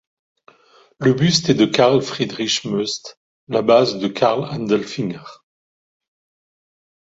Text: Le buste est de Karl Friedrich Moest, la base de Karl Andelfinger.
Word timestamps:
Le 0.97 1.13
buste 1.13 1.49
est 1.49 1.53
de 1.53 1.67
Karl 1.67 2.01
Friedrich 2.01 2.65
Moest, 2.65 3.19
la 3.47 3.61
base 3.61 3.99
de 3.99 4.07
Karl 4.07 4.45
Andelfinger. 4.45 5.25